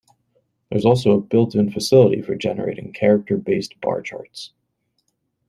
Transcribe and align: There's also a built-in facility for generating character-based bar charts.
There's 0.71 0.83
also 0.83 1.11
a 1.11 1.21
built-in 1.21 1.69
facility 1.71 2.23
for 2.23 2.33
generating 2.33 2.91
character-based 2.91 3.79
bar 3.81 4.01
charts. 4.01 4.51